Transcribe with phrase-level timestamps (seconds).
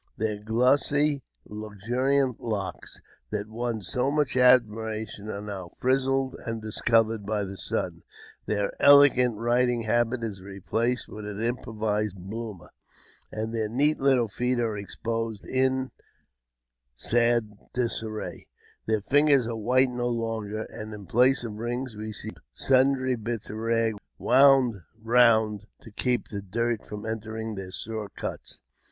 [0.17, 7.43] Their glossy, luxuriant locks, that won so much admiration, ^e now frizzled and discoloured by
[7.43, 8.01] the sun;
[8.47, 12.71] their elegant riding habit is replaced with an improvised Bloomer,
[13.31, 15.91] and their neat little feet are exposed in
[16.95, 18.47] sad disarray;
[18.87, 23.51] thei; fingers are white no longer, and in place of rings we see sundry bits
[23.51, 28.59] of rag wound round, to keep the dirt from entering their sore cuts.